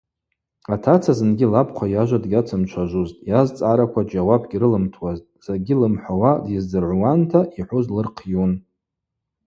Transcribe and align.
Атаца 0.73 1.09
зынгьи 1.17 1.47
лабхъва 1.53 1.85
йажва 1.95 2.19
дгьацымчважвузтӏ, 2.23 3.23
йазцӏгӏараква 3.31 4.01
джьауап 4.07 4.43
гьрылымтуазтӏ, 4.51 5.29
закӏгьи 5.45 5.75
лымхӏвауа 5.79 6.31
дйыздзыргӏвуанта, 6.43 7.39
йхӏвуз 7.59 7.87
лырхъйун. 7.95 8.51